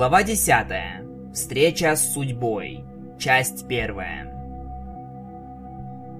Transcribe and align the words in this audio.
Глава 0.00 0.22
10. 0.22 1.34
Встреча 1.34 1.94
с 1.94 2.14
судьбой. 2.14 2.82
Часть 3.18 3.68
первая. 3.68 4.32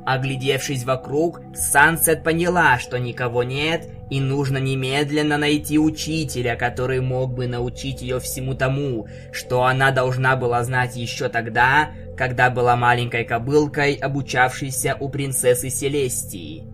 Оглядевшись 0.05 0.85
вокруг, 0.85 1.41
Сансет 1.55 2.23
поняла, 2.23 2.79
что 2.79 2.99
никого 2.99 3.43
нет, 3.43 3.89
и 4.11 4.21
нужно 4.21 4.59
немедленно 4.59 5.39
найти 5.39 5.79
учителя, 5.79 6.57
который 6.57 7.01
мог 7.01 7.33
бы 7.33 7.47
научить 7.47 8.03
ее 8.03 8.21
всему 8.21 8.53
тому, 8.53 9.09
что 9.33 9.65
она 9.65 9.93
должна 9.93 10.37
была 10.37 10.63
знать 10.63 10.95
еще 10.97 11.31
тогда, 11.31 11.89
когда 12.19 12.51
была 12.51 12.77
маленькой 12.77 13.25
кобылкой, 13.25 13.95
обучавшейся 13.95 14.95
у 15.01 15.09
принцессы 15.09 15.71
Селестии. 15.71 16.67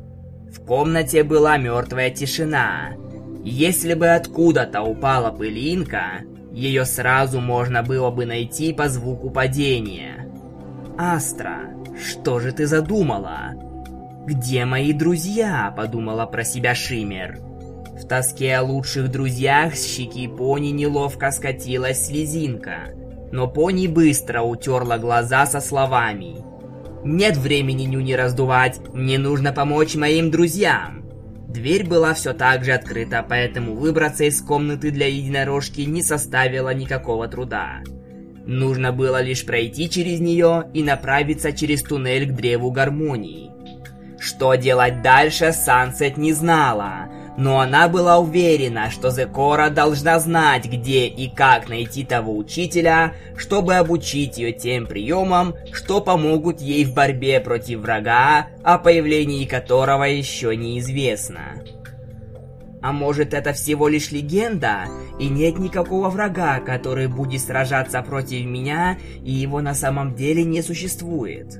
В 0.50 0.58
комнате 0.66 1.22
была 1.22 1.56
мертвая 1.56 2.10
тишина. 2.10 2.94
Если 3.44 3.94
бы 3.94 4.08
откуда-то 4.08 4.82
упала 4.82 5.30
пылинка, 5.30 6.22
ее 6.56 6.86
сразу 6.86 7.38
можно 7.42 7.82
было 7.82 8.10
бы 8.10 8.24
найти 8.24 8.72
по 8.72 8.88
звуку 8.88 9.28
падения. 9.28 10.26
«Астра, 10.96 11.74
что 12.02 12.40
же 12.40 12.50
ты 12.50 12.66
задумала?» 12.66 13.52
«Где 14.24 14.64
мои 14.64 14.94
друзья?»– 14.94 15.72
подумала 15.76 16.24
про 16.24 16.44
себя 16.44 16.74
Шиммер. 16.74 17.40
В 17.92 18.08
тоске 18.08 18.56
о 18.56 18.62
лучших 18.62 19.10
друзьях 19.10 19.76
с 19.76 19.86
щеки 19.86 20.28
пони 20.28 20.68
неловко 20.68 21.30
скатилась 21.30 22.06
слезинка. 22.06 22.88
Но 23.30 23.48
пони 23.48 23.86
быстро 23.86 24.40
утерла 24.40 24.96
глаза 24.96 25.44
со 25.44 25.60
словами. 25.60 26.38
«Нет 27.04 27.36
времени 27.36 27.82
нюни 27.82 28.14
раздувать, 28.14 28.80
мне 28.94 29.18
нужно 29.18 29.52
помочь 29.52 29.94
моим 29.94 30.30
друзьям!» 30.30 31.05
Дверь 31.56 31.86
была 31.86 32.12
все 32.12 32.34
так 32.34 32.64
же 32.64 32.72
открыта, 32.72 33.24
поэтому 33.26 33.76
выбраться 33.76 34.24
из 34.24 34.42
комнаты 34.42 34.90
для 34.90 35.06
единорожки 35.06 35.80
не 35.80 36.02
составило 36.02 36.68
никакого 36.74 37.28
труда. 37.28 37.80
Нужно 38.44 38.92
было 38.92 39.22
лишь 39.22 39.46
пройти 39.46 39.88
через 39.88 40.20
нее 40.20 40.68
и 40.74 40.82
направиться 40.82 41.52
через 41.52 41.82
туннель 41.82 42.28
к 42.28 42.34
древу 42.34 42.70
гармонии. 42.70 43.50
Что 44.20 44.54
делать 44.56 45.00
дальше, 45.00 45.52
Сансет 45.52 46.18
не 46.18 46.34
знала, 46.34 47.08
но 47.36 47.60
она 47.60 47.88
была 47.88 48.18
уверена, 48.18 48.90
что 48.90 49.10
Зекора 49.10 49.68
должна 49.70 50.18
знать, 50.18 50.66
где 50.66 51.06
и 51.06 51.28
как 51.28 51.68
найти 51.68 52.04
того 52.04 52.36
учителя, 52.36 53.14
чтобы 53.36 53.74
обучить 53.74 54.38
ее 54.38 54.52
тем 54.52 54.86
приемам, 54.86 55.54
что 55.72 56.00
помогут 56.00 56.60
ей 56.60 56.84
в 56.84 56.94
борьбе 56.94 57.40
против 57.40 57.80
врага, 57.80 58.48
о 58.62 58.78
появлении 58.78 59.44
которого 59.44 60.04
еще 60.04 60.56
неизвестно. 60.56 61.62
А 62.82 62.92
может 62.92 63.34
это 63.34 63.52
всего 63.52 63.88
лишь 63.88 64.12
легенда, 64.12 64.84
и 65.18 65.28
нет 65.28 65.58
никакого 65.58 66.08
врага, 66.08 66.60
который 66.60 67.08
будет 67.08 67.40
сражаться 67.40 68.00
против 68.02 68.46
меня, 68.46 68.96
и 69.22 69.32
его 69.32 69.60
на 69.60 69.74
самом 69.74 70.14
деле 70.14 70.44
не 70.44 70.62
существует? 70.62 71.58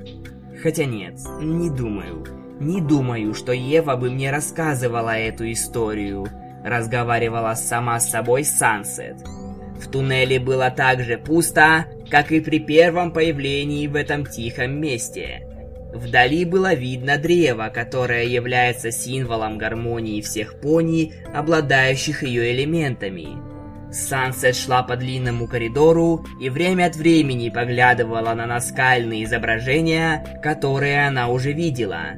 Хотя 0.63 0.85
нет, 0.85 1.19
не 1.41 1.69
думаю. 1.69 2.36
Не 2.61 2.81
думаю, 2.81 3.35
что 3.35 3.53
Ева 3.53 3.97
бы 3.97 4.11
мне 4.11 4.31
рассказывала 4.31 5.17
эту 5.17 5.51
историю. 5.53 6.27
Разговаривала 6.65 7.55
сама 7.55 8.01
с 8.01 8.11
собой 8.11 8.45
Сансет. 8.45 9.17
В 9.79 9.91
туннеле 9.91 10.41
было 10.41 10.71
так 10.71 11.03
же 11.03 11.19
пусто, 11.19 11.85
как 12.11 12.33
и 12.33 12.41
при 12.41 12.59
первом 12.59 13.13
появлении 13.13 13.87
в 13.87 13.95
этом 13.95 14.25
тихом 14.25 14.81
месте. 14.81 15.47
Вдали 15.93 16.47
было 16.47 16.73
видно 16.73 17.19
древо, 17.19 17.71
которое 17.73 18.25
является 18.25 18.91
символом 18.91 19.59
гармонии 19.59 20.23
всех 20.23 20.59
пони, 20.61 21.13
обладающих 21.35 22.23
ее 22.23 22.53
элементами. 22.53 23.37
Сансет 23.93 24.57
шла 24.57 24.83
по 24.83 24.97
длинному 24.97 25.47
коридору 25.47 26.25
и 26.41 26.49
время 26.51 26.87
от 26.87 26.97
времени 26.97 27.51
поглядывала 27.51 28.35
на 28.35 28.47
наскальные 28.47 29.25
изображения, 29.25 30.41
которые 30.43 31.07
она 31.07 31.29
уже 31.29 31.53
видела. 31.53 32.17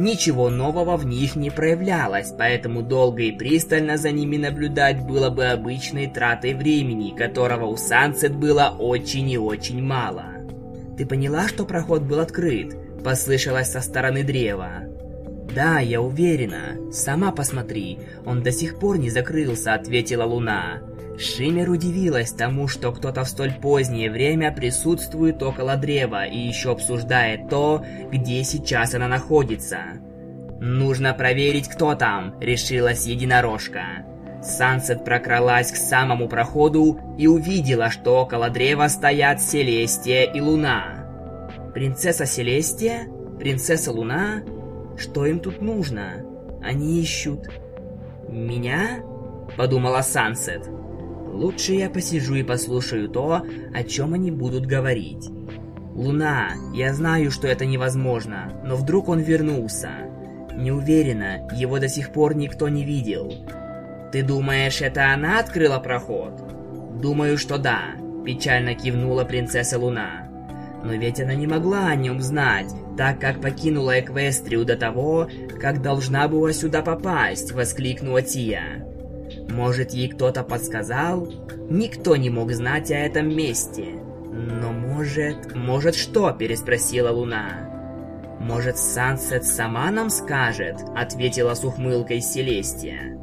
Ничего 0.00 0.48
нового 0.48 0.96
в 0.96 1.04
них 1.04 1.36
не 1.36 1.50
проявлялось, 1.50 2.32
поэтому 2.38 2.80
долго 2.80 3.24
и 3.24 3.32
пристально 3.32 3.98
за 3.98 4.12
ними 4.12 4.38
наблюдать 4.38 5.06
было 5.06 5.28
бы 5.28 5.44
обычной 5.44 6.06
тратой 6.06 6.54
времени, 6.54 7.14
которого 7.14 7.66
у 7.66 7.76
Сансет 7.76 8.34
было 8.34 8.74
очень 8.78 9.28
и 9.28 9.36
очень 9.36 9.82
мало. 9.82 10.24
«Ты 10.96 11.04
поняла, 11.04 11.48
что 11.48 11.66
проход 11.66 12.00
был 12.00 12.20
открыт?»– 12.20 12.74
послышалось 13.04 13.70
со 13.70 13.82
стороны 13.82 14.22
древа. 14.22 14.84
«Да, 15.54 15.80
я 15.80 16.00
уверена. 16.00 16.90
Сама 16.90 17.30
посмотри, 17.30 17.98
он 18.24 18.42
до 18.42 18.52
сих 18.52 18.78
пор 18.78 18.96
не 18.96 19.10
закрылся»,– 19.10 19.74
ответила 19.74 20.24
Луна. 20.24 20.80
Шимер 21.20 21.68
удивилась 21.68 22.32
тому, 22.32 22.66
что 22.66 22.92
кто-то 22.92 23.24
в 23.24 23.28
столь 23.28 23.52
позднее 23.52 24.10
время 24.10 24.52
присутствует 24.52 25.42
около 25.42 25.76
древа 25.76 26.24
и 26.24 26.38
еще 26.38 26.72
обсуждает 26.72 27.50
то, 27.50 27.84
где 28.10 28.42
сейчас 28.42 28.94
она 28.94 29.06
находится. 29.06 29.80
«Нужно 30.60 31.12
проверить, 31.12 31.68
кто 31.68 31.94
там»,— 31.94 32.38
решилась 32.40 33.06
единорожка. 33.06 34.06
Сансет 34.42 35.04
прокралась 35.04 35.70
к 35.70 35.76
самому 35.76 36.26
проходу 36.26 36.98
и 37.18 37.26
увидела, 37.26 37.90
что 37.90 38.22
около 38.22 38.48
древа 38.48 38.88
стоят 38.88 39.42
Селестия 39.42 40.22
и 40.24 40.40
Луна. 40.40 41.06
«Принцесса 41.74 42.24
Селестия? 42.24 43.08
Принцесса 43.38 43.92
Луна? 43.92 44.42
Что 44.96 45.26
им 45.26 45.40
тут 45.40 45.60
нужно? 45.60 46.24
Они 46.62 46.98
ищут...» 47.00 47.50
«Меня?»— 48.26 49.02
подумала 49.56 50.00
Сансет. 50.00 50.68
Лучше 51.32 51.74
я 51.74 51.88
посижу 51.88 52.34
и 52.34 52.42
послушаю 52.42 53.08
то, 53.08 53.42
о 53.72 53.84
чем 53.84 54.14
они 54.14 54.30
будут 54.30 54.66
говорить. 54.66 55.28
Луна, 55.94 56.50
я 56.74 56.92
знаю, 56.92 57.30
что 57.30 57.46
это 57.46 57.66
невозможно, 57.66 58.52
но 58.64 58.76
вдруг 58.76 59.08
он 59.08 59.20
вернулся. 59.20 59.90
Не 60.56 60.72
уверена, 60.72 61.48
его 61.54 61.78
до 61.78 61.88
сих 61.88 62.12
пор 62.12 62.34
никто 62.34 62.68
не 62.68 62.84
видел. 62.84 63.32
Ты 64.12 64.22
думаешь, 64.22 64.80
это 64.80 65.12
она 65.12 65.38
открыла 65.38 65.78
проход? 65.78 67.00
Думаю, 67.00 67.38
что 67.38 67.58
да, 67.58 67.82
печально 68.24 68.74
кивнула 68.74 69.24
принцесса 69.24 69.78
Луна. 69.78 70.28
Но 70.82 70.94
ведь 70.94 71.20
она 71.20 71.34
не 71.34 71.46
могла 71.46 71.88
о 71.88 71.96
нем 71.96 72.20
знать, 72.20 72.72
так 72.96 73.20
как 73.20 73.40
покинула 73.40 74.00
Эквестрию 74.00 74.64
до 74.64 74.76
того, 74.76 75.28
как 75.60 75.82
должна 75.82 76.26
была 76.28 76.52
сюда 76.52 76.82
попасть, 76.82 77.52
воскликнула 77.52 78.22
Тия. 78.22 78.86
Может, 79.50 79.90
ей 79.90 80.08
кто-то 80.08 80.42
подсказал? 80.44 81.28
Никто 81.68 82.16
не 82.16 82.30
мог 82.30 82.52
знать 82.52 82.90
о 82.90 82.94
этом 82.94 83.28
месте. 83.28 84.00
Но 84.32 84.72
может... 84.72 85.54
Может 85.54 85.96
что? 85.96 86.30
Переспросила 86.32 87.10
Луна. 87.10 87.68
Может, 88.40 88.78
Сансет 88.78 89.44
сама 89.44 89.90
нам 89.90 90.08
скажет? 90.08 90.76
Ответила 90.96 91.54
с 91.54 91.64
ухмылкой 91.64 92.20
Селестия. 92.20 93.18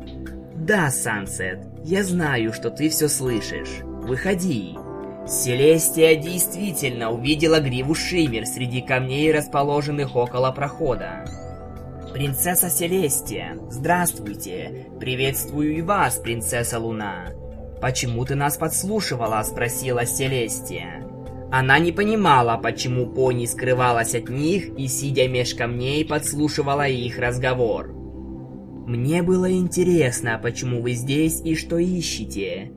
Да, 0.55 0.91
Сансет, 0.91 1.59
я 1.83 2.03
знаю, 2.03 2.53
что 2.53 2.69
ты 2.69 2.89
все 2.89 3.07
слышишь. 3.07 3.79
Выходи. 3.83 4.77
Селестия 5.27 6.15
действительно 6.15 7.11
увидела 7.11 7.59
гриву 7.59 7.95
Шиммер 7.95 8.45
среди 8.45 8.81
камней, 8.81 9.31
расположенных 9.31 10.15
около 10.15 10.51
прохода. 10.51 11.25
«Принцесса 12.17 12.71
Селестия, 12.71 13.55
здравствуйте! 13.69 14.87
Приветствую 14.99 15.77
и 15.77 15.81
вас, 15.83 16.15
принцесса 16.15 16.79
Луна!» 16.79 17.27
«Почему 17.79 18.25
ты 18.25 18.33
нас 18.33 18.57
подслушивала?»– 18.57 19.43
спросила 19.45 20.03
Селестия. 20.03 21.07
Она 21.51 21.77
не 21.77 21.91
понимала, 21.91 22.57
почему 22.57 23.05
пони 23.05 23.45
скрывалась 23.45 24.15
от 24.15 24.29
них 24.29 24.75
и, 24.79 24.87
сидя 24.87 25.27
меж 25.27 25.53
камней, 25.53 26.03
подслушивала 26.03 26.87
их 26.87 27.19
разговор. 27.19 27.93
«Мне 28.87 29.21
было 29.21 29.51
интересно, 29.51 30.39
почему 30.41 30.81
вы 30.81 30.93
здесь 30.93 31.39
и 31.41 31.53
что 31.53 31.77
ищете. 31.77 32.71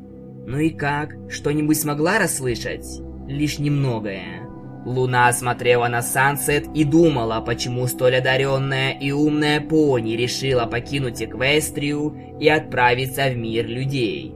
Ну 0.47 0.59
и 0.59 0.69
как, 0.69 1.15
что-нибудь 1.31 1.81
смогла 1.81 2.19
расслышать? 2.19 2.85
Лишь 3.27 3.59
немногое». 3.59 4.40
Луна 4.85 5.31
смотрела 5.33 5.89
на 5.89 6.01
Сансет 6.01 6.67
и 6.75 6.85
думала, 6.85 7.41
почему 7.41 7.87
столь 7.87 8.17
одаренная 8.17 8.93
и 8.93 9.11
умная 9.13 9.61
пони 9.61 10.13
решила 10.13 10.67
покинуть 10.67 11.23
Эквестрию 11.23 12.17
и 12.41 12.49
отправиться 12.49 13.29
в 13.29 13.37
мир 13.37 13.67
людей. 13.67 14.35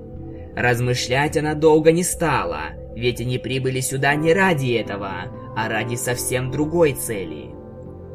Размышлять 0.55 1.37
она 1.37 1.55
долго 1.55 1.93
не 1.93 2.05
стала, 2.05 2.75
ведь 2.95 3.21
они 3.21 3.39
прибыли 3.39 3.81
сюда 3.81 4.15
не 4.15 4.35
ради 4.35 4.73
этого, 4.73 5.13
а 5.57 5.69
ради 5.69 5.97
совсем 5.97 6.51
другой 6.51 6.93
цели. 6.93 7.51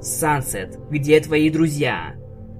«Сансет, 0.01 0.77
где 0.89 1.19
твои 1.19 1.49
друзья?» 1.49 2.15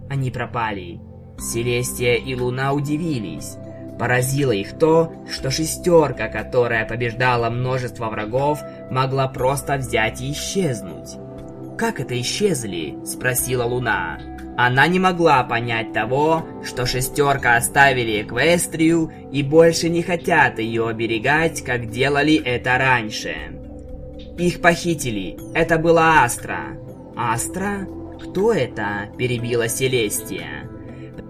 Они 0.10 0.32
пропали. 0.32 1.00
Селестия 1.38 2.16
и 2.16 2.36
Луна 2.36 2.74
удивились. 2.74 3.56
Поразило 4.00 4.54
их 4.54 4.80
то, 4.80 5.12
что 5.30 5.52
шестерка, 5.52 6.30
которая 6.30 6.86
побеждала 6.86 7.50
множество 7.50 8.08
врагов, 8.10 8.62
могла 8.90 9.28
просто 9.28 9.76
взять 9.76 10.22
и 10.22 10.32
исчезнуть. 10.32 11.18
«Как 11.78 12.00
это 12.00 12.20
исчезли?»– 12.20 12.98
спросила 13.06 13.66
Луна. 13.66 14.20
Она 14.58 14.88
не 14.88 15.00
могла 15.00 15.44
понять 15.44 15.94
того, 15.94 16.46
что 16.66 16.86
шестерка 16.86 17.56
оставили 17.56 18.22
Эквестрию 18.22 19.12
и 19.32 19.44
больше 19.44 19.90
не 19.90 20.02
хотят 20.02 20.60
ее 20.60 20.88
оберегать, 20.88 21.62
как 21.62 21.90
делали 21.90 22.36
это 22.36 22.78
раньше. 22.78 23.36
Их 24.38 24.62
похитили. 24.62 25.38
Это 25.54 25.78
была 25.78 26.24
Астра. 26.24 26.78
Астра? 27.16 27.88
Кто 28.22 28.54
это? 28.54 29.10
Перебила 29.18 29.68
Селестия. 29.68 30.69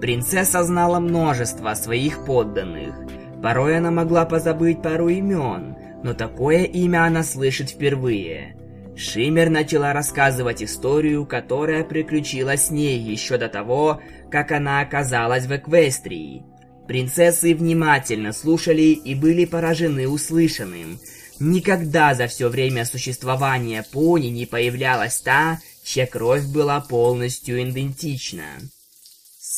Принцесса 0.01 0.63
знала 0.63 0.99
множество 0.99 1.73
своих 1.73 2.23
подданных. 2.25 2.95
Порой 3.43 3.77
она 3.77 3.91
могла 3.91 4.25
позабыть 4.25 4.81
пару 4.81 5.09
имен, 5.09 5.75
но 6.03 6.13
такое 6.13 6.63
имя 6.63 7.05
она 7.05 7.23
слышит 7.23 7.69
впервые. 7.69 8.55
Шиммер 8.95 9.49
начала 9.49 9.93
рассказывать 9.93 10.63
историю, 10.63 11.25
которая 11.25 11.83
приключилась 11.83 12.67
с 12.67 12.69
ней 12.69 12.99
еще 12.99 13.37
до 13.37 13.49
того, 13.49 14.01
как 14.31 14.51
она 14.51 14.81
оказалась 14.81 15.45
в 15.45 15.55
Эквестрии. 15.55 16.43
Принцессы 16.87 17.53
внимательно 17.53 18.33
слушали 18.33 18.81
и 18.81 19.15
были 19.15 19.45
поражены 19.45 20.07
услышанным. 20.07 20.99
Никогда 21.39 22.13
за 22.13 22.27
все 22.27 22.49
время 22.49 22.83
существования 22.83 23.85
пони 23.91 24.27
не 24.27 24.45
появлялась 24.45 25.21
та, 25.21 25.59
чья 25.83 26.05
кровь 26.05 26.45
была 26.45 26.81
полностью 26.81 27.61
идентична. 27.61 28.45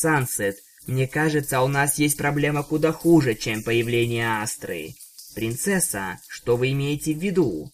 Сансет, 0.02 0.56
мне 0.88 1.06
кажется, 1.06 1.60
у 1.60 1.68
нас 1.68 1.96
есть 2.00 2.18
проблема 2.18 2.64
куда 2.64 2.90
хуже, 2.90 3.36
чем 3.36 3.62
появление 3.62 4.42
Астры. 4.42 4.94
Принцесса, 5.36 6.18
что 6.28 6.56
вы 6.56 6.72
имеете 6.72 7.14
в 7.14 7.18
виду? 7.18 7.70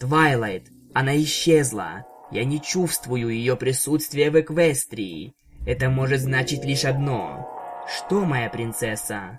Твайлайт, 0.00 0.64
она 0.92 1.16
исчезла. 1.22 2.04
Я 2.32 2.44
не 2.44 2.60
чувствую 2.60 3.28
ее 3.28 3.56
присутствия 3.56 4.32
в 4.32 4.40
Эквестрии. 4.40 5.34
Это 5.64 5.88
может 5.88 6.20
значить 6.20 6.64
лишь 6.64 6.84
одно. 6.84 7.48
Что, 7.86 8.24
моя 8.24 8.50
принцесса? 8.50 9.38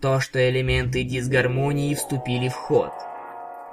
То, 0.00 0.20
что 0.20 0.38
элементы 0.38 1.02
дисгармонии 1.02 1.94
вступили 1.94 2.48
в 2.48 2.54
ход. 2.54 2.92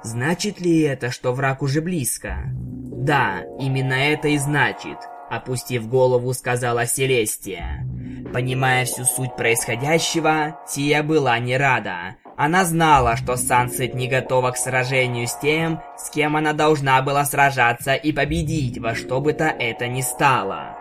Значит 0.02 0.60
ли 0.60 0.82
это, 0.82 1.10
что 1.10 1.32
враг 1.32 1.62
уже 1.62 1.80
близко? 1.80 2.44
Да, 2.46 3.42
именно 3.58 3.94
это 3.94 4.28
и 4.28 4.36
значит, 4.36 4.98
опустив 5.36 5.88
голову, 5.88 6.32
сказала 6.34 6.86
Селестия. 6.86 7.86
Понимая 8.32 8.84
всю 8.84 9.04
суть 9.04 9.36
происходящего, 9.36 10.58
Тия 10.68 11.02
была 11.02 11.38
не 11.38 11.56
рада. 11.56 12.16
Она 12.36 12.64
знала, 12.64 13.16
что 13.16 13.36
Сансет 13.36 13.94
не 13.94 14.08
готова 14.08 14.50
к 14.50 14.56
сражению 14.56 15.28
с 15.28 15.38
тем, 15.38 15.80
с 15.96 16.10
кем 16.10 16.36
она 16.36 16.52
должна 16.52 17.00
была 17.00 17.24
сражаться 17.24 17.94
и 17.94 18.12
победить 18.12 18.78
во 18.78 18.94
что 18.94 19.20
бы 19.20 19.32
то 19.34 19.44
это 19.44 19.86
ни 19.86 20.00
стало. 20.00 20.76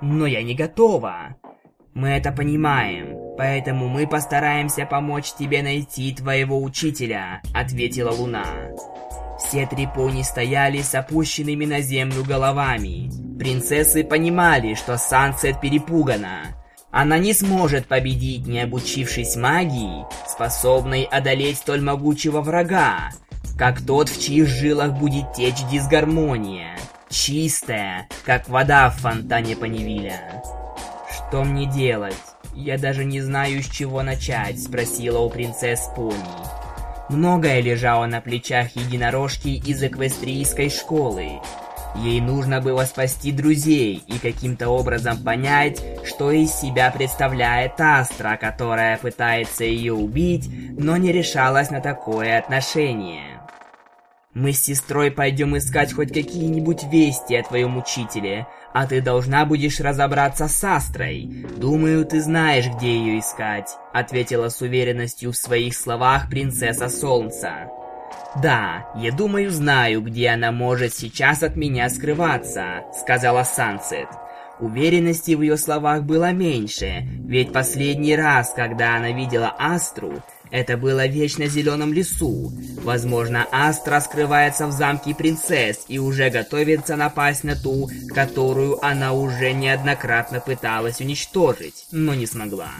Но 0.00 0.26
я 0.26 0.42
не 0.42 0.54
готова. 0.54 1.36
Мы 1.94 2.10
это 2.10 2.30
понимаем, 2.30 3.16
поэтому 3.36 3.88
мы 3.88 4.06
постараемся 4.06 4.86
помочь 4.86 5.32
тебе 5.32 5.62
найти 5.62 6.14
твоего 6.14 6.62
учителя, 6.62 7.40
ответила 7.54 8.10
Луна. 8.10 8.44
Все 9.38 9.66
три 9.66 9.86
пони 9.86 10.22
стояли 10.22 10.82
с 10.82 10.94
опущенными 10.94 11.64
на 11.64 11.80
землю 11.80 12.22
головами. 12.22 13.10
Принцессы 13.46 14.02
понимали, 14.02 14.74
что 14.74 14.98
Сансет 14.98 15.60
перепугана. 15.60 16.56
Она 16.90 17.16
не 17.16 17.32
сможет 17.32 17.86
победить, 17.86 18.44
не 18.48 18.58
обучившись 18.58 19.36
магии, 19.36 20.04
способной 20.26 21.04
одолеть 21.04 21.58
столь 21.58 21.80
могучего 21.80 22.40
врага, 22.40 23.10
как 23.56 23.80
тот, 23.86 24.08
в 24.08 24.20
чьих 24.20 24.48
жилах 24.48 24.94
будет 24.94 25.32
течь 25.34 25.64
дисгармония, 25.70 26.76
чистая, 27.08 28.08
как 28.24 28.48
вода 28.48 28.90
в 28.90 28.96
фонтане 28.96 29.54
Панивиля. 29.54 30.42
«Что 31.08 31.44
мне 31.44 31.66
делать? 31.66 32.16
Я 32.52 32.78
даже 32.78 33.04
не 33.04 33.20
знаю, 33.20 33.62
с 33.62 33.70
чего 33.70 34.02
начать»,— 34.02 34.60
спросила 34.64 35.20
у 35.20 35.30
принцесс 35.30 35.88
Пони. 35.94 36.16
Многое 37.10 37.60
лежало 37.60 38.06
на 38.06 38.20
плечах 38.20 38.74
единорожки 38.74 39.50
из 39.50 39.84
эквестрийской 39.84 40.68
школы, 40.68 41.40
Ей 42.02 42.20
нужно 42.20 42.60
было 42.60 42.84
спасти 42.84 43.32
друзей 43.32 44.02
и 44.06 44.18
каким-то 44.18 44.68
образом 44.68 45.18
понять, 45.18 45.82
что 46.04 46.30
из 46.30 46.52
себя 46.52 46.90
представляет 46.90 47.80
Астра, 47.80 48.36
которая 48.40 48.98
пытается 48.98 49.64
ее 49.64 49.94
убить, 49.94 50.48
но 50.78 50.96
не 50.96 51.12
решалась 51.12 51.70
на 51.70 51.80
такое 51.80 52.38
отношение. 52.38 53.40
Мы 54.36 54.52
с 54.52 54.62
сестрой 54.62 55.10
пойдем 55.10 55.56
искать 55.56 55.94
хоть 55.94 56.12
какие-нибудь 56.12 56.84
вести 56.92 57.34
о 57.36 57.42
твоем 57.42 57.78
учителе, 57.78 58.46
а 58.74 58.86
ты 58.86 59.00
должна 59.00 59.46
будешь 59.46 59.80
разобраться 59.80 60.46
с 60.46 60.62
Астрой. 60.62 61.46
Думаю, 61.56 62.04
ты 62.04 62.20
знаешь, 62.20 62.66
где 62.66 62.98
ее 62.98 63.20
искать»,— 63.20 63.70
ответила 63.94 64.50
с 64.50 64.60
уверенностью 64.60 65.32
в 65.32 65.36
своих 65.38 65.74
словах 65.74 66.28
принцесса 66.28 66.90
Солнца. 66.90 67.70
«Да, 68.42 68.86
я 68.96 69.12
думаю, 69.12 69.50
знаю, 69.50 70.02
где 70.02 70.28
она 70.28 70.52
может 70.52 70.94
сейчас 70.94 71.42
от 71.42 71.56
меня 71.56 71.88
скрываться»,— 71.88 72.84
сказала 73.00 73.44
Сансет. 73.44 74.08
Уверенности 74.58 75.32
в 75.34 75.42
ее 75.42 75.56
словах 75.56 76.02
было 76.02 76.32
меньше, 76.32 77.02
ведь 77.26 77.52
последний 77.52 78.16
раз, 78.16 78.52
когда 78.54 78.96
она 78.96 79.12
видела 79.12 79.54
Астру, 79.58 80.22
это 80.50 80.76
было 80.76 81.06
в 81.06 81.10
вечно 81.10 81.46
зеленом 81.46 81.92
лесу. 81.92 82.52
Возможно, 82.82 83.46
Астра 83.50 84.00
скрывается 84.00 84.66
в 84.66 84.72
замке 84.72 85.14
принцесс 85.14 85.84
и 85.88 85.98
уже 85.98 86.30
готовится 86.30 86.96
напасть 86.96 87.44
на 87.44 87.56
ту, 87.56 87.90
которую 88.14 88.82
она 88.84 89.12
уже 89.12 89.52
неоднократно 89.52 90.40
пыталась 90.40 91.00
уничтожить, 91.00 91.86
но 91.90 92.14
не 92.14 92.26
смогла. 92.26 92.70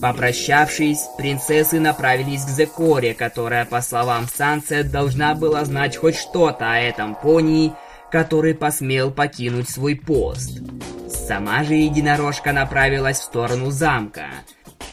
Попрощавшись, 0.00 1.08
принцессы 1.16 1.80
направились 1.80 2.44
к 2.44 2.48
Зекоре, 2.48 3.14
которая, 3.14 3.64
по 3.64 3.80
словам 3.80 4.26
Сансет, 4.28 4.90
должна 4.90 5.34
была 5.34 5.64
знать 5.64 5.96
хоть 5.96 6.16
что-то 6.16 6.70
о 6.70 6.78
этом 6.78 7.14
пони, 7.14 7.72
который 8.10 8.54
посмел 8.54 9.10
покинуть 9.10 9.70
свой 9.70 9.96
пост. 9.96 10.60
Сама 11.08 11.64
же 11.64 11.74
единорожка 11.74 12.52
направилась 12.52 13.18
в 13.18 13.24
сторону 13.24 13.70
замка, 13.70 14.26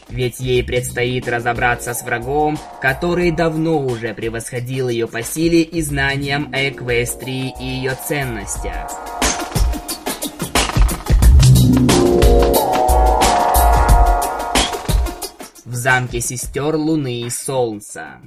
ведь 0.08 0.40
ей 0.40 0.64
предстоит 0.64 1.28
разобраться 1.28 1.92
с 1.92 2.02
врагом, 2.02 2.58
который 2.80 3.30
давно 3.30 3.78
уже 3.78 4.14
превосходил 4.14 4.88
ее 4.88 5.06
по 5.06 5.22
силе 5.22 5.62
и 5.62 5.82
знаниям 5.82 6.50
о 6.52 6.68
Эквестрии 6.68 7.52
и 7.60 7.64
ее 7.64 7.96
ценностях. 8.06 8.90
Замке 15.84 16.22
сестер 16.22 16.76
Луны 16.76 17.20
и 17.20 17.28
Солнца. 17.28 18.22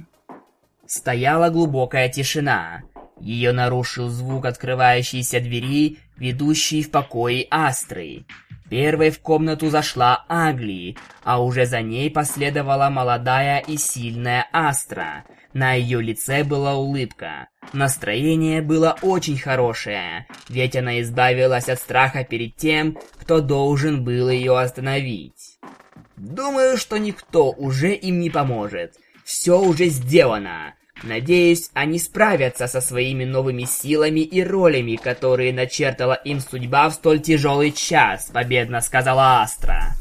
Стояла 0.86 1.50
глубокая 1.50 2.08
тишина. 2.08 2.82
Ее 3.20 3.50
нарушил 3.50 4.08
звук 4.08 4.44
открывающейся 4.44 5.40
двери, 5.40 5.98
ведущей 6.16 6.84
в 6.84 6.92
покои 6.92 7.48
Астры. 7.50 8.26
Первой 8.70 9.10
в 9.10 9.18
комнату 9.18 9.70
зашла 9.70 10.24
Агли, 10.28 10.96
а 11.24 11.42
уже 11.42 11.66
за 11.66 11.80
ней 11.80 12.12
последовала 12.12 12.90
молодая 12.90 13.58
и 13.58 13.76
сильная 13.76 14.46
Астра. 14.52 15.24
На 15.52 15.72
ее 15.72 16.00
лице 16.00 16.44
была 16.44 16.76
улыбка. 16.76 17.48
Настроение 17.72 18.62
было 18.62 18.96
очень 19.02 19.36
хорошее, 19.36 20.28
ведь 20.48 20.76
она 20.76 21.00
избавилась 21.00 21.68
от 21.68 21.80
страха 21.80 22.22
перед 22.22 22.54
тем, 22.54 22.96
кто 23.20 23.40
должен 23.40 24.04
был 24.04 24.30
ее 24.30 24.56
остановить. 24.56 25.58
Думаю, 26.18 26.76
что 26.76 26.98
никто 26.98 27.50
уже 27.50 27.94
им 27.94 28.20
не 28.20 28.28
поможет. 28.28 28.94
Все 29.24 29.60
уже 29.60 29.86
сделано. 29.86 30.74
Надеюсь, 31.04 31.70
они 31.74 31.98
справятся 31.98 32.66
со 32.66 32.80
своими 32.80 33.24
новыми 33.24 33.64
силами 33.64 34.20
и 34.20 34.42
ролями, 34.42 34.96
которые 34.96 35.52
начертала 35.52 36.14
им 36.14 36.40
судьба 36.40 36.88
в 36.88 36.94
столь 36.94 37.20
тяжелый 37.20 37.70
час, 37.70 38.30
победно 38.32 38.80
сказала 38.80 39.42
Астра. 39.42 39.94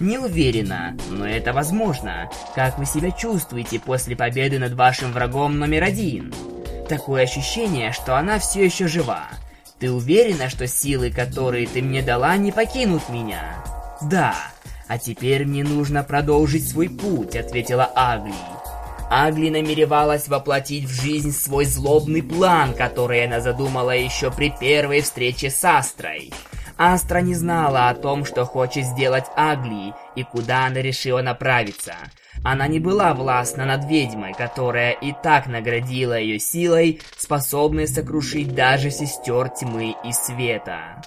Не 0.00 0.18
уверена, 0.18 0.96
но 1.08 1.24
это 1.24 1.52
возможно. 1.52 2.28
Как 2.56 2.78
вы 2.78 2.84
себя 2.84 3.12
чувствуете 3.12 3.78
после 3.78 4.16
победы 4.16 4.58
над 4.58 4.72
вашим 4.72 5.12
врагом 5.12 5.56
номер 5.58 5.84
один? 5.84 6.34
Такое 6.88 7.22
ощущение, 7.22 7.92
что 7.92 8.16
она 8.16 8.40
все 8.40 8.64
еще 8.64 8.88
жива. 8.88 9.28
Ты 9.78 9.92
уверена, 9.92 10.50
что 10.50 10.66
силы, 10.66 11.10
которые 11.10 11.68
ты 11.68 11.80
мне 11.80 12.02
дала, 12.02 12.36
не 12.36 12.50
покинут 12.50 13.08
меня? 13.08 13.54
Да. 14.02 14.34
«А 14.86 14.98
теперь 14.98 15.46
мне 15.46 15.64
нужно 15.64 16.02
продолжить 16.02 16.68
свой 16.68 16.88
путь»,— 16.88 17.36
ответила 17.36 17.90
Агли. 17.94 18.34
Агли 19.10 19.48
намеревалась 19.48 20.28
воплотить 20.28 20.84
в 20.84 21.02
жизнь 21.02 21.32
свой 21.32 21.64
злобный 21.64 22.22
план, 22.22 22.74
который 22.74 23.24
она 23.24 23.40
задумала 23.40 23.92
еще 23.92 24.30
при 24.30 24.50
первой 24.50 25.02
встрече 25.02 25.50
с 25.50 25.64
Астрой. 25.64 26.32
Астра 26.76 27.18
не 27.20 27.34
знала 27.34 27.88
о 27.88 27.94
том, 27.94 28.24
что 28.24 28.44
хочет 28.44 28.84
сделать 28.84 29.26
Агли 29.36 29.94
и 30.16 30.24
куда 30.24 30.66
она 30.66 30.80
решила 30.82 31.22
направиться. 31.22 31.94
Она 32.42 32.66
не 32.66 32.80
была 32.80 33.14
властна 33.14 33.64
над 33.64 33.84
ведьмой, 33.84 34.34
которая 34.34 34.90
и 34.92 35.14
так 35.22 35.46
наградила 35.46 36.18
ее 36.18 36.38
силой, 36.38 37.00
способной 37.16 37.86
сокрушить 37.86 38.54
даже 38.54 38.90
сестер 38.90 39.48
тьмы 39.48 39.94
и 40.04 40.12
света. 40.12 41.02